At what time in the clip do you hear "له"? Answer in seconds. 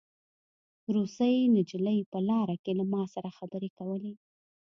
2.79-2.85